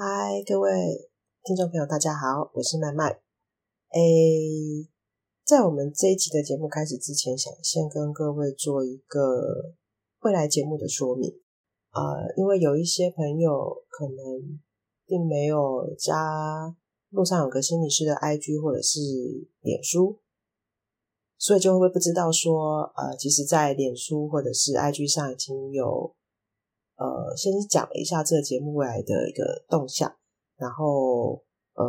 [0.00, 1.10] 嗨各位
[1.42, 3.20] 听众朋友，大家好，我是麦麦。
[3.90, 4.88] 诶，
[5.44, 9.74] 在我们这一集的节目开始之前，想先跟各位做一个
[10.20, 11.40] 未来节目的说明。
[11.90, 14.60] 呃，因为有一些朋友可能
[15.04, 16.76] 并没有加
[17.10, 19.00] 路上有个心理师的 IG 或者是
[19.62, 20.20] 脸书，
[21.38, 26.14] 所以就会不知道说，呃，其实，在脸书或者是 IG 上已经有
[26.98, 30.12] 呃，先讲一下这个节目未来的一个动向。
[30.56, 31.40] 然后，
[31.74, 31.84] 呃，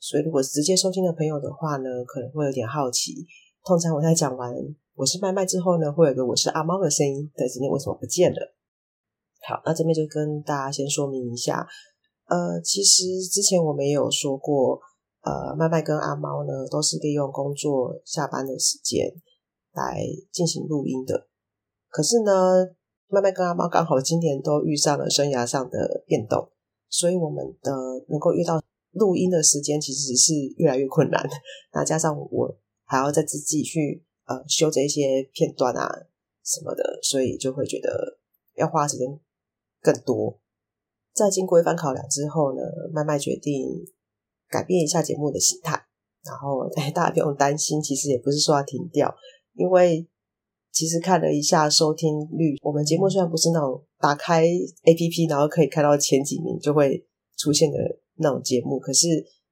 [0.00, 3.24] 所以如果直接收听的朋友的话呢，可能会有点好奇。
[3.64, 4.52] 通常我在讲完
[4.94, 8.54] 我是麦麦之后呢，会有个我是阿猫的声音，但今天为什么不见了？
[9.48, 11.66] 好，那这边就跟大家先说明一下。
[12.26, 14.80] 呃，其实之前我们也有说过，
[15.22, 19.06] 呃，麦麦跟阿猫呢都是利用工作下班的时间
[19.72, 21.28] 来进行录音的。
[21.88, 22.32] 可是呢，
[23.12, 26.50] 麦麦跟阿猫刚好今年都遇上了生涯上的变动。
[26.88, 27.72] 所以我们的
[28.08, 31.26] 能够遇到录音的时间其实是越来越困难，
[31.72, 32.54] 那加上我
[32.84, 35.88] 还要再自己去呃修这些片段啊
[36.44, 38.18] 什么的，所以就会觉得
[38.56, 39.18] 要花时间
[39.80, 40.38] 更多。
[41.14, 42.60] 在经过一番考量之后呢，
[42.92, 43.86] 麦麦决定
[44.50, 45.82] 改变一下节目的形态，
[46.24, 49.14] 然后 大家不用担心，其实也不是说要停掉，
[49.54, 50.06] 因为。
[50.72, 57.06] 其实看了一下收听率，我们节目虽然不是那种打开 APP 然后可以看到前几名就会
[57.36, 57.76] 出现的
[58.16, 59.06] 那种节目，可是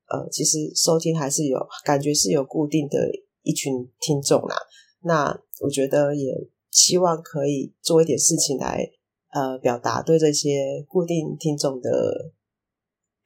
[0.09, 2.99] 呃，其实收听还是有感觉是有固定的
[3.43, 4.57] 一群听众啦。
[5.03, 6.33] 那我觉得也
[6.71, 8.91] 希望可以做一点事情来
[9.35, 12.33] 呃表达对这些固定听众的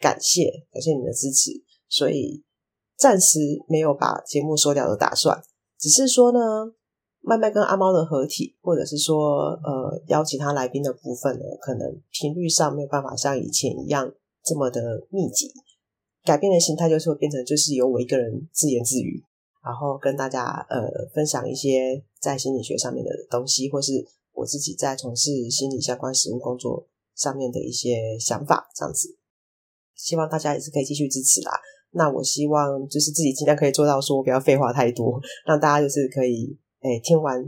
[0.01, 1.53] 感谢，感谢你们的支持。
[1.89, 2.43] 所以
[2.99, 3.39] 暂时
[3.69, 5.41] 没有把节目收掉的打算，
[5.79, 6.75] 只是说呢。
[7.27, 14.13] 麦麦跟阿猫的合体，或者是说，呃，邀其他来宾的部分呢，可能频率上没有办法像以前一样
[14.45, 15.51] 这么的密集。
[16.23, 19.25] 改变的形态就是会变成，就是由我一个人自言自语，
[19.65, 26.87] 然后跟大家呃分享一些在心理学上面的东西，或是我自己在从事心理相关实务工作
[27.17, 29.17] 上面的一些想法，这样子。
[29.95, 31.53] 希望大家也是可以继续支持啦。
[31.93, 36.59] 那我希望就是自己尽量可以做到，说不要废话太多，让大家就是可以。
[36.85, 37.43] 哎，听完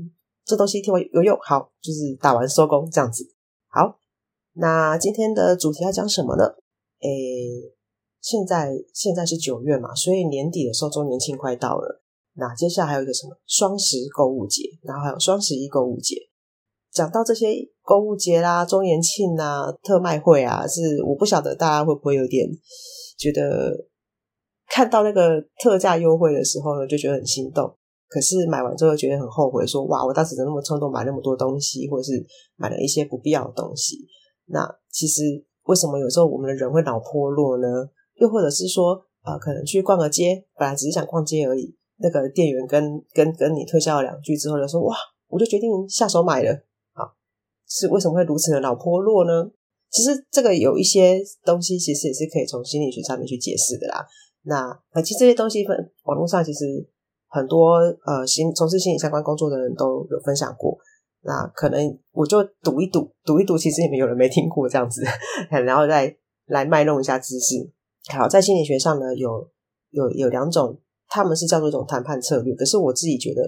[0.46, 3.22] 这东西，听完有用，好，就是打完收工这样子。
[3.68, 4.00] 好，
[4.54, 6.44] 那今天的主题要讲什么呢？
[7.00, 7.06] 哎，
[8.22, 12.02] 现在现在是九月嘛，所以年底的时候周年庆快到了。
[12.38, 16.16] 那接下来还有一个什么双十购物节，然后还有双十一购物节。
[16.90, 17.48] 讲到这些
[17.82, 22.48] 购物节啦、周年庆啊、特卖会啊，是我不晓得大家会不会有点
[23.18, 23.86] 觉得
[24.68, 27.76] 看到那个特价优惠的时候呢，就觉得很心动。
[28.08, 32.24] 可是买完之后觉得很后悔，说哇，我当时怎么那么冲动买那么多东西，或者是
[32.54, 34.06] 买了一些不必要的东西。
[34.46, 35.22] 那其实
[35.64, 37.66] 为什么有时候我们的人会脑波落呢？
[38.14, 38.94] 又或者是说，
[39.24, 44.94] 呃，可能去逛个街，本来只是想逛街而已，那个店员跟跟跟你推销了两句之后，就说哇，
[45.26, 46.52] 我就决定下手买了。
[46.94, 47.12] 好，
[47.68, 49.50] 是为什么会如此的脑波落呢？
[49.90, 54.06] 其实这个有一些东西，其实也是可以从心理学上面去解释的啦。
[54.42, 55.66] 那，其实这些东西，
[56.04, 56.88] 网络上其实。
[57.28, 57.76] 很多
[58.06, 60.78] 呃，心从事心理相关工作的人都有分享过，
[61.22, 65.02] 那可能我就赌一赌，赌一赌，其实也没有人没听过这样子，
[65.50, 66.16] 然后再
[66.46, 67.70] 来卖弄一下知识。
[68.12, 69.50] 好，在心理学上呢，有
[69.90, 70.78] 有有两种，
[71.08, 73.42] 他们是叫做一种谈判策略，可是我自己觉得，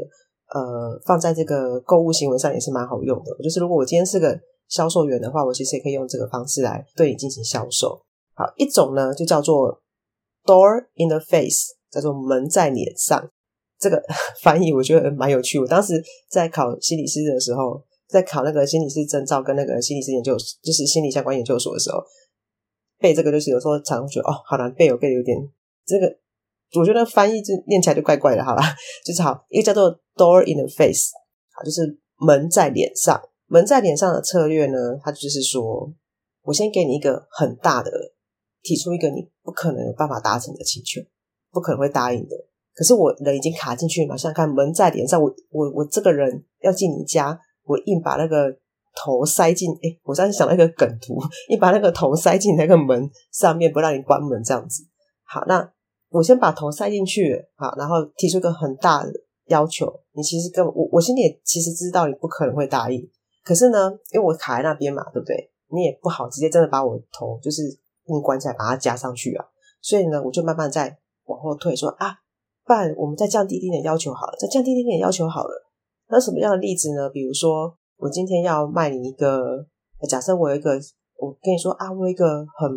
[0.52, 3.36] 呃，放在这个购物行为上也是蛮好用的。
[3.42, 8.02] 就是如果我今天是个销售员的话，我其实也可以用这个方式来对你进行销售。
[8.34, 9.80] 好，一种呢就叫做
[10.44, 13.30] door in the face，叫做门在脸上。
[13.78, 14.02] 这个
[14.42, 15.58] 翻译我觉得蛮有趣。
[15.58, 21.98] 我当时在考心理师的时候，在考那个心理师证照跟那个心理师研究，就是心理相关研究所的时候，
[22.98, 25.36] 背这个就是有时候常常觉得哦，好难背，我背有点
[25.86, 26.18] 这个，
[26.78, 28.44] 我觉得翻译就念起来就怪怪的。
[28.44, 28.62] 好啦，
[29.04, 31.10] 就是好一个叫做 door in the face，
[31.52, 33.20] 好，就是门在脸上。
[33.50, 35.90] 门在脸上的策略呢，它就是说
[36.42, 37.90] 我先给你一个很大的，
[38.62, 41.00] 提出一个你不可能有办法达成的请求，
[41.50, 42.36] 不可能会答应的。
[42.78, 48.56] 可是我人已经卡进去嘛，想看，门在脸上，我我我这个人要进你家，我硬把那个
[48.94, 51.18] 头塞进，哎、我刚才想到一个梗图，
[51.50, 54.84] 你把那个头塞进那个门上面，不让你关门这样子。
[55.24, 55.68] 好，那
[56.10, 59.10] 我先把头塞进去，好，然后提出一个很大的
[59.48, 63.10] 要求，你其实跟我，我心里也其实知道你不可能会答应，
[63.44, 65.50] 可是呢，因为我卡在那边嘛，对不对？
[65.70, 67.62] 你也不好直接真的把我头就是
[68.06, 69.44] 硬关起来，把它加上去啊。
[69.82, 72.14] 所以呢，我就慢慢再往后退，说啊，
[72.68, 75.66] 不然我们再降低一点点要求好了，再降低一点点要求好了。
[76.10, 77.08] 那什么样的例子呢？
[77.08, 79.66] 比如说，我今天要卖你一个，
[80.06, 80.78] 假设我有一个，
[81.16, 82.70] 我跟你说啊，我有一个很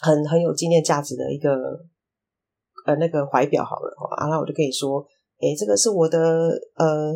[0.00, 1.50] 很很有纪念价值的一个
[2.86, 5.06] 呃那个怀表好了啊，然后我就跟你说，
[5.40, 6.18] 诶，这个是我的
[6.76, 7.12] 呃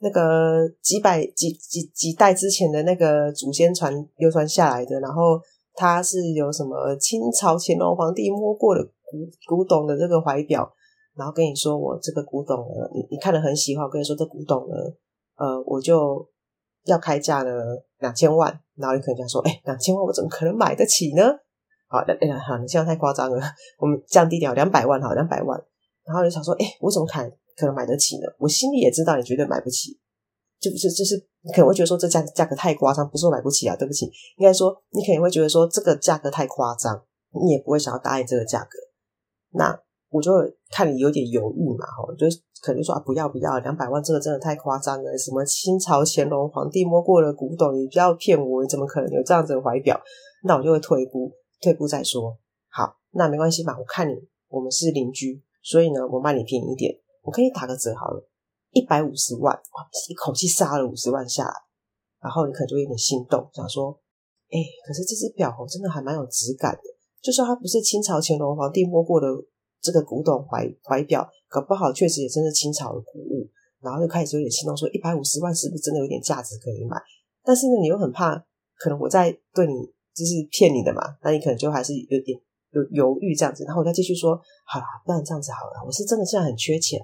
[0.00, 5.40] 那个几百几几几代之前的那个祖先传流传下来的，然后
[5.72, 10.70] 它是有什么清朝乾隆皇帝摸过的古古董的这个怀表。
[11.20, 13.84] 然后跟你说，我这个古董呢，你你看了很喜欢。
[13.84, 14.74] 我跟你说，这古董呢，
[15.36, 16.26] 呃，我就
[16.86, 17.52] 要开价呢
[17.98, 18.58] 两千万。
[18.76, 21.22] 然后你可能讲说，哎，两千万我怎么可能买得起呢？
[21.88, 23.38] 好，哎呀，好，你现在太夸张了，
[23.78, 25.62] 我们降低掉两百万，好，两百万。
[26.06, 27.20] 然后就想说，哎，我怎么可
[27.54, 28.26] 可能买得起呢？
[28.38, 30.00] 我心里也知道你绝对买不起，
[30.58, 34.06] 就不是就是你可能会觉得说这价价格太夸张，不是我买不起啊，对不起，
[34.38, 37.04] 应该说你可能会觉得说这个价格太夸张，
[37.44, 38.78] 你也不会想要答应这个价格。
[39.50, 39.78] 那。
[40.10, 40.32] 我就
[40.72, 42.26] 看你有点犹豫嘛，哈，就
[42.60, 45.16] 可能说啊，不要不要，两百万这个真的太夸张了。
[45.16, 49.98] 什么清朝乾隆皇帝摸过的古董，你不要骗我，你怎么可能有这样子的怀表？
[50.42, 51.30] 那我就会退步，
[51.60, 52.36] 退步再说。
[52.68, 54.14] 好，那没关系嘛，我看你，
[54.48, 56.92] 我们是邻居，所以呢，我卖你便宜一点，
[57.22, 58.28] 我可以打个折好了，
[58.72, 61.54] 一百五十万，哇，一口气杀了五十万下来，
[62.20, 63.96] 然后你可能就有点心动，想说，
[64.50, 66.82] 哎，可是这只表哦，真的还蛮有质感的，
[67.22, 69.28] 就算它不是清朝乾隆皇帝摸过的。
[69.80, 73.48] 这个古董怀怀表，搞不好确实也真是清朝的古物，
[73.80, 76.96] 然后就开始有点心动，说一百五十万是不是真的有点价值可以买？
[77.42, 78.36] 但是呢，你又很怕，
[78.76, 79.74] 可能我在对你
[80.14, 82.38] 就是骗你的嘛，那你可能就还是有点
[82.72, 83.64] 有犹豫这样子。
[83.64, 84.36] 然后我再继续说，
[84.66, 87.00] 好啦，不然这样子好了，我是真的现在很缺钱，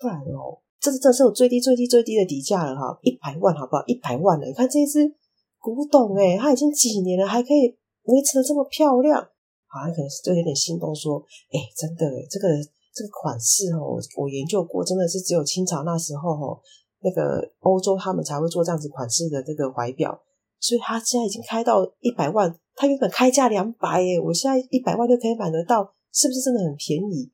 [0.00, 3.82] 不然哦，这是这是我最低最低最低的底价了哈，一百万好不好？
[3.86, 5.12] 一百万了，你看这一只
[5.58, 9.28] 古董诶、它已经几年了，还可以维持得这么漂亮。
[9.68, 11.22] 好像可能是就有点心动，说
[11.52, 12.48] ：“哎、真的，这个
[12.94, 16.58] 这个款式哦，我研究过，真的是只有清朝那时候哦，
[17.00, 20.18] 那个欧洲他们才会做这样子款式的这个怀表，
[20.58, 27.30] 所以他现在已经开到一百万，他原本开价两百，哎，我现在一百万就可以买得到，是不是真的很便宜？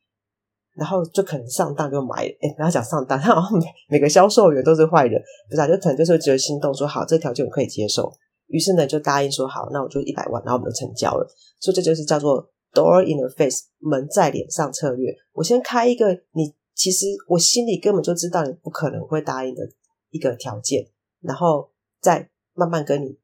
[0.75, 5.69] 然后就可能上当就买，哎、不要讲上当，他好像每每个销售员都是坏人，不是啊？
[5.69, 8.13] 就可能就是觉得心动，说好，这条件我可以接受。”
[8.55, 11.27] 于是呢，就答应说好，那我就一百万，然后我们就成交了。
[11.59, 15.13] 所以这就是叫做 door in the face，门在脸上策略。
[15.33, 19.69] 我先开一个你其实我心里根本就知道你不可能会答应的
[20.11, 20.87] 一个条件，
[21.21, 21.69] 然后
[22.01, 23.19] 再慢慢跟你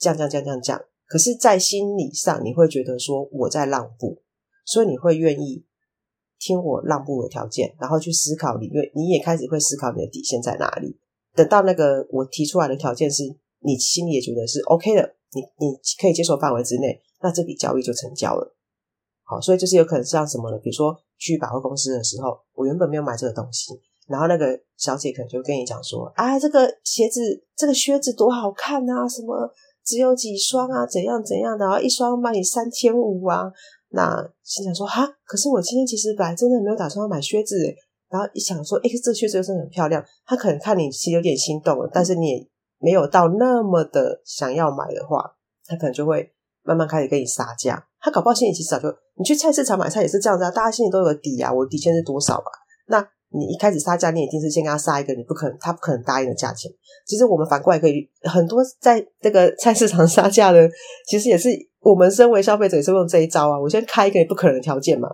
[0.00, 0.82] 降降降降降。
[1.06, 4.20] 可是，在心理上你会觉得说我在让步，
[4.64, 5.64] 所以你会愿意
[6.40, 10.98] 听我让步的条件，然后去思考你，因为你也开始会思考你的底线在哪里。
[11.36, 13.36] 等到那个我提出来的条件是。
[13.64, 18.54] 你心里也觉得是 OK 的，你你可以接受范围之内，那这笔交易就成交了。
[19.24, 20.58] 好，所以就是有可能像什么呢？
[20.58, 23.72] 比如说去百货公司的时候，我原本没有买这个东西，
[24.08, 27.20] 然后那个小姐可能就跟你讲说：“啊，这个鞋子、
[27.56, 29.50] 这个靴子多好看啊，什么
[29.84, 33.50] 只有几双啊，怎样怎样的，然后一双卖你三千五啊。”
[33.94, 37.56] 那心想说：“哈，可是我今天其实本来真的没有打算要买靴子。”
[38.10, 42.51] 然后一想说：“哎，这靴子又真的很漂亮。”他可能看你其实有点心动了，但是你也。
[42.82, 45.36] 没有到那么的想要买的话，
[45.66, 46.32] 他可能就会
[46.64, 47.86] 慢慢开始跟你杀价。
[48.00, 52.50] 他搞不好心里其实早就，你去菜市场买菜也是这样子啊，大家心里都有个底啊，我的底线是多少吧？
[52.88, 56.70] 那你一开始杀价，你一定是先跟他杀一个你不可能，他不可能答应的价钱。
[57.06, 60.68] 其实我们反过来可以，很多在这个菜市场杀价的，
[61.08, 61.48] 其实也是
[61.80, 63.58] 我们身为消费者也是用这一招啊。
[63.60, 65.08] 我先开一个你不可能的条件嘛，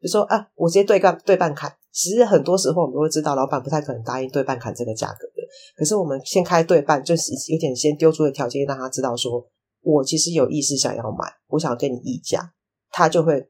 [0.00, 1.70] 比如说啊，我直接对半对半砍。
[1.92, 5.28] 其实很多时候我们都会知道，老板不太可能答应对半砍这个价格。
[5.76, 9.46] 可是我们先开对半，就是有点先丢出的条件，让他知道说，
[9.82, 12.52] 我其实有意识想要买，我想要跟你议价，
[12.90, 13.48] 他就会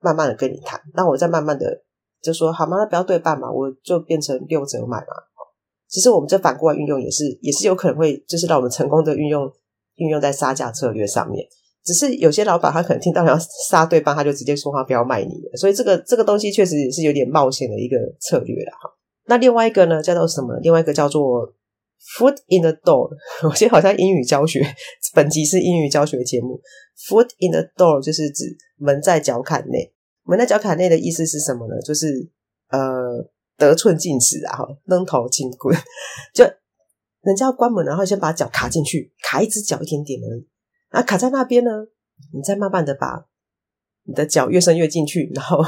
[0.00, 0.80] 慢慢的跟你谈。
[0.94, 1.82] 那我再慢慢的
[2.22, 2.76] 就说，好吗？
[2.76, 5.06] 那不要对半嘛，我就变成六折买嘛。
[5.88, 9.50] 其实我们这反过来运用也是，也是有可能会，就是让我们成功的运用
[9.94, 11.46] 运用在杀价策略上面。
[11.84, 18.90] 只是有些老板他可能听到要杀对方，他就直接说他不要卖你了，所以这个这个东西确实也是有点冒险的一个策略了哈。
[19.26, 20.56] 那另外一个呢，叫做什么？
[20.60, 21.52] 另外一个叫做
[22.18, 23.10] foot in the door。
[23.48, 24.64] 我现在好像英语教学，
[25.14, 26.60] 本集是英语教学节目。
[27.08, 29.92] foot in the door 就是指门在脚坎内。
[30.24, 31.80] 门在脚坎内的意思是什么呢？
[31.82, 32.30] 就是
[32.70, 35.76] 呃得寸进尺啊，哈，扔头进棍。
[36.34, 36.44] 就
[37.22, 40.48] 人家要关门，然后先把脚卡进去，卡一只脚一点点而已，
[40.90, 41.70] 然后卡在那边呢，
[42.32, 43.26] 你再慢慢的把
[44.04, 45.58] 你的脚越伸越进去，然后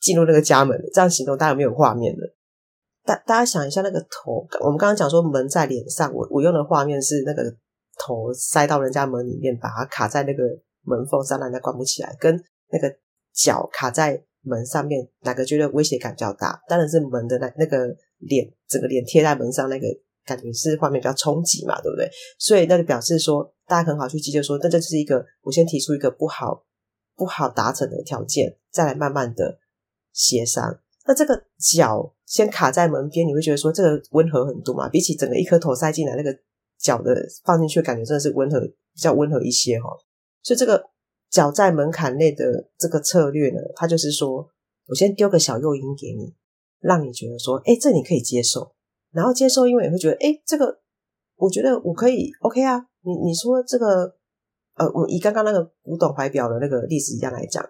[0.00, 2.34] 进入那个家门，这样行动大家有没有画面了？
[3.08, 7.42] 大大家想一下那个头，我们刚刚讲说门在脸上，我我用的画面是那个
[7.98, 10.42] 头塞到人家门里面，把它卡在那个
[10.82, 12.38] 门缝上，让人家关不起来，跟
[12.70, 12.94] 那个
[13.32, 16.60] 脚卡在门上面，哪个觉得威胁感比较大？
[16.68, 17.86] 当然是门的那那个
[18.18, 19.86] 脸，整个脸贴在门上那个。
[20.28, 22.06] 感觉是画面比较冲击嘛，对不对？
[22.38, 26.66] 所以那就表示说，大家很好去记，就说，那这是一个我先提出一个不好
[27.16, 29.58] 不好达成的条件，再来慢慢的
[30.12, 30.80] 协商。
[31.06, 34.86] 那这个脚先卡在门边，你会觉得说这个温和很多嘛？
[34.90, 36.38] 比起整个一颗头塞进来，那个
[36.78, 39.88] 脚的放进去感觉真的是温和，比较温和一些哈。
[40.42, 40.84] 所以这个
[41.30, 44.46] 脚在门槛内的这个策略呢，它就是说
[44.86, 46.34] 我先丢个小诱因给你，
[46.80, 48.74] 让你觉得说，哎，这你可以接受。
[49.10, 50.80] 然后接受，因为你会觉得，诶，这个
[51.36, 52.86] 我觉得我可以，OK 啊。
[53.00, 54.14] 你你说这个，
[54.74, 57.64] 呃，我以刚刚那个古董怀表的那个例子一样来讲，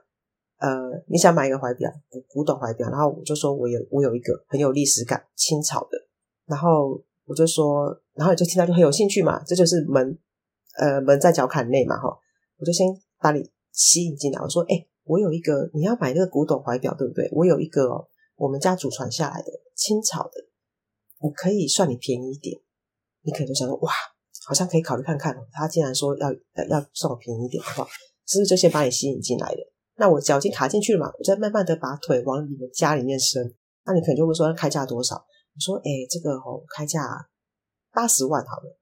[0.59, 0.69] 呃，
[1.07, 5.99] 你想买一个怀表，古古董怀表，然后我就说我有我有一个很有历史感，清朝的，
[6.47, 10.19] 然后我就说，然后你就听到就很有兴趣嘛，这就是门，
[10.79, 12.09] 呃，门在脚坎内嘛，哈，
[12.59, 12.87] 我就先
[13.21, 17.29] 把你吸引进来，我说，诶，我有一个你要买那个古董怀表，对不对？
[17.33, 20.33] 我有一个哦，我们家祖传下来的清朝的。
[21.21, 22.61] 我可以算你便宜一点，
[23.23, 23.93] 你可能就想说哇，
[24.47, 25.47] 好像可以考虑看看哦。
[25.53, 27.87] 他既然说要要要算我便宜一点的话，
[28.27, 29.73] 是不是就先把你吸引进来了？
[29.99, 33.55] 那我脚已经卡进去了嘛，我再慢慢的把腿往你们家里面伸。
[33.85, 35.17] 那你可能就会说开价多少？
[35.17, 37.01] 我说哎，这个哦，开价
[37.93, 38.79] 八十万好了。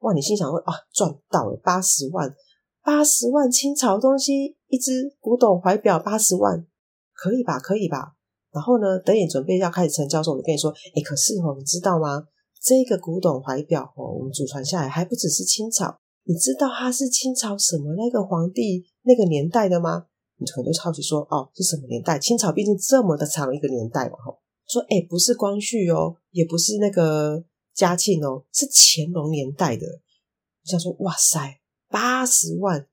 [0.00, 2.34] 哇，你心想说啊，赚到了八十万，
[2.82, 6.66] 八十万清朝东西，一只古董怀表八十万，
[7.14, 7.58] 可以吧？
[7.60, 8.14] 可以吧？
[8.50, 12.26] 然后呢，等你准备要开始成交的时候，我跟你说，诶，可是哦，你知道吗？
[12.60, 20.06] 这个古董怀表哦，我们祖传下来还不只是清朝，你知道它是清朝什么那个皇帝那个年代的吗？
[20.38, 22.18] 你可能就好奇说，哦，是什么年代？
[22.18, 24.38] 清朝毕竟这么的长一个年代嘛，吼。
[24.68, 27.42] 说，哎，不是光绪哦，也不是那个
[27.74, 29.86] 嘉庆哦，是乾隆年代的。
[29.86, 32.86] 我想说，哇塞，八十万，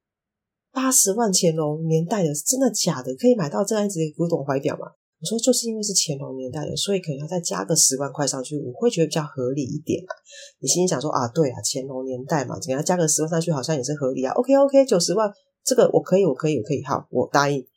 [0.72, 3.14] 八十万乾隆年代的，真的假的？
[3.16, 4.88] 可以买到这样子的古董怀表吗？
[5.22, 10.02] 我说就是因为是乾隆年代的，所以可能要再加个十万块上去，我会觉得比较合理一点。
[10.60, 14.32] 你心里想说啊，对啊，乾隆年代嘛，只要加个十万上去，好像也是合理啊。
[14.34, 15.30] OK OK，九十万，
[15.66, 17.68] 这个我可以，我可以，我可以，好，我答应。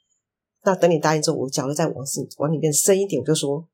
[0.62, 3.66] 那等你答应之后，我脚就再往深往里面深一点，我就说，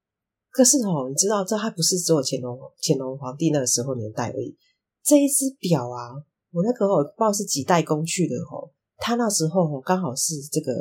[0.50, 4.56] 可是哦，你知道这还不是只有乾隆乾隆皇帝那个时候年代而已。
[5.02, 6.14] 这一只表啊，
[6.52, 10.73] 我那个哦，不知道是几代工去的哦，他那时候哦刚好是这个。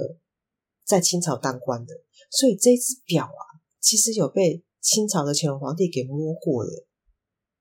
[0.86, 1.94] 在清朝当官的，
[2.30, 3.44] 所以这只表啊，
[3.80, 6.72] 其实有被清朝的乾隆皇帝给摸过的。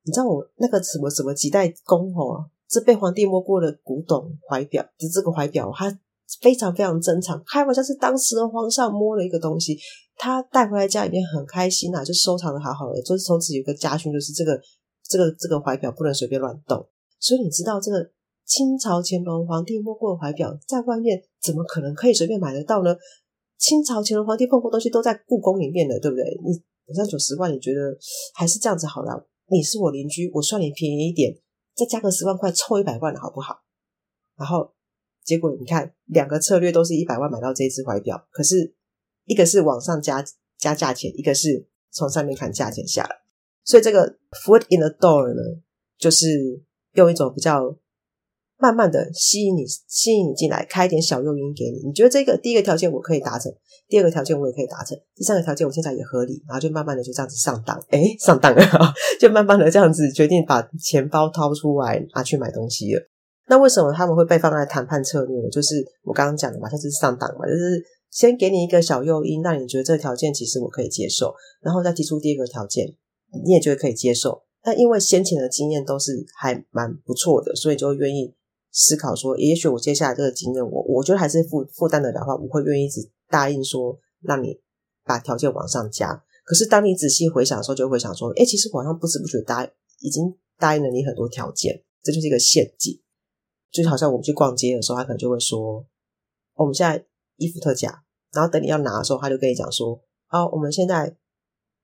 [0.02, 5.96] 你知道我那个什么什么几代工哦，这被皇帝摸过的古董怀表，就这个怀表，它
[6.40, 9.78] 非常非常珍藏，开玩笑是当时的皇上摸了一个东西，
[10.16, 13.02] 他带回来家里面很开心啊，就收藏的好好的。
[13.02, 14.58] 就是从此有个家训，就是这个
[15.06, 16.88] 这个这个怀表不能随便乱动。
[17.20, 18.10] 所以你知道这个。
[18.44, 22.94] 清朝乾隆皇帝摸过的怀表，在外面怎么可能可以随便买得到呢？
[23.56, 26.24] 清朝乾隆皇帝碰过东西都在故宫里面的，对不对？
[26.44, 27.96] 你我三九十万，你觉得
[28.34, 29.26] 还是这样子好了？
[29.48, 31.32] 你是我邻居，我算你便宜一点，
[31.74, 33.62] 再加个十万块，凑一百万好不好？
[34.36, 34.74] 然后
[35.24, 38.74] 结果你看，两个策略都是一百万买到这只怀表，可是
[39.24, 40.24] 一个是往上加
[40.58, 43.16] 加价钱，一个是从上面砍价钱下来，
[43.64, 45.62] 所以这个 foot in the door 呢，
[45.98, 46.62] 就是
[46.92, 47.76] 用一种比较。
[48.62, 51.84] 慢慢的吸引你，吸引你进来，开一点小诱因给你。
[51.84, 53.52] 你觉得这个第一个条件我可以达成，
[53.88, 58.62] 第二个条件我也可以达成，第三个条件我现在也合理，然后就慢慢的就这样子上当，诶，上当了，
[59.18, 63.02] 就慢慢的这样子决定把钱包掏出来拿去买东西了。
[63.48, 65.50] 那为什么他们会被放在谈判策略呢？
[65.50, 72.86] 就是我刚刚讲的嘛，它就是上当嘛，就是先给你一个小诱因，让你觉得这个条件其实我可以接受，然后再提出第二个条件，
[73.44, 74.44] 你也觉得可以接受。
[74.64, 78.32] 那因为先前的经验都是还蛮不错的，所以就愿意。
[78.72, 84.58] 思考说，也许我接下来这个经验，我我觉得还是负负担得了的话，我会愿意一直答应说，让你
[85.04, 86.24] 把条件往上加。
[86.44, 89.64] 可是当你仔细回想的时候，就会想说，哎，其实我好像不知不觉答
[90.00, 90.24] 已经
[90.58, 92.98] 答应了你很多条件，这就是一个陷阱。
[93.70, 95.86] 就好像我们去逛街的时候，他可能就会说，
[96.54, 98.02] 我们现在衣服特价，
[98.32, 100.00] 然后等你要拿的时候，他就跟你讲说，
[100.30, 101.14] 哦，我们现在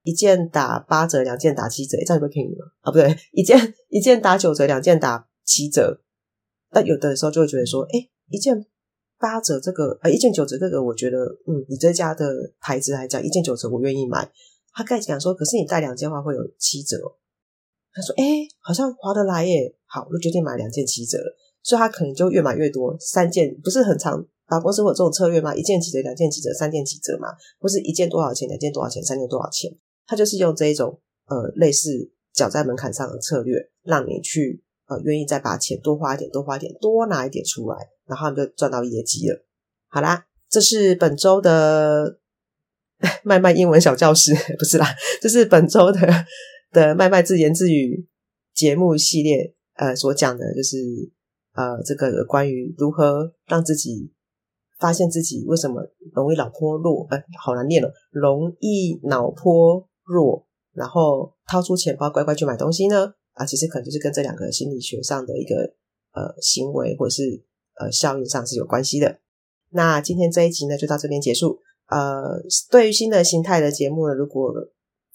[0.02, 2.64] 一件打八折，两件打七折，这样不会便宜吗？
[2.80, 6.00] 啊，不对，一件一件打九折，两件打七折。
[6.70, 8.66] 那有的时候就会觉得说，哎，一件
[9.18, 14.30] 八折这个，呃，一件九折这个，我觉得，嗯，你这家的牌子来讲，一件九折我愿意买。
[14.72, 16.96] 他刚才讲说，可是你带两件的话会有七折。
[17.92, 21.36] 他说：“哎，好像划得来耶。”好，我就决定买两件七折了。
[21.62, 24.24] 所以他可能就越买越多，三件不是很长。
[24.46, 25.54] 百货公司有这种策略吗？
[25.54, 27.28] 一件几折，两件几折，三件几折嘛？
[27.58, 29.74] 或是一件多少钱，两件多少钱，三件多少钱？
[30.06, 37.76] 他就是用这一种呃类似脚在门槛上的策略，让你去呃愿意再把钱多花一点，多花一点，多拿一点出来，
[38.06, 39.44] 然后你就赚到业绩了。
[39.88, 42.18] 好啦，这是本周的
[43.22, 44.86] 麦麦英文小教室，不是啦，
[45.22, 46.00] 这是本周的
[46.72, 48.08] 的麦麦自言自语
[48.54, 50.76] 节目系列呃所讲的，就是
[51.54, 54.12] 呃这个关于如何让自己。
[54.80, 55.82] 发现自己为什么
[56.14, 57.04] 容易脑波弱？
[57.10, 63.12] 呃，好难念了，容易脑波弱，然后掏出钱包乖乖去买东西呢？
[63.38, 65.72] 啊，其实可能就是跟这两个心理学上的一个
[66.12, 67.42] 呃行为或者是
[67.80, 69.18] 呃效应上是有关系的。
[69.70, 71.60] 那今天这一集呢，就到这边结束。
[71.88, 74.52] 呃，对于新的形态的节目呢，如果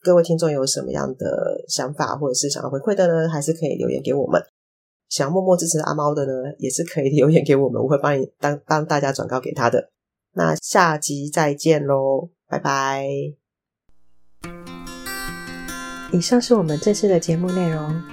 [0.01, 4.41] 各位听众有什么样的想法或者是想要回馈的呢，还是可以留言给我们。
[5.09, 9.91] 想要默默支持阿猫的呢，也是可以留言给我们，我会帮你当帮大家转告给他的。
[10.33, 13.07] 那下集再见喽，拜拜。
[16.11, 18.12] 以上是我们这次的节目内容，